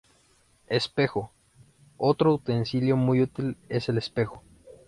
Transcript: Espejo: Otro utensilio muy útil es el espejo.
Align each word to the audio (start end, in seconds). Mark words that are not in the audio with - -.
Espejo: 0.67 1.31
Otro 1.97 2.33
utensilio 2.33 2.97
muy 2.97 3.21
útil 3.21 3.55
es 3.69 3.87
el 3.87 3.99
espejo. 3.99 4.41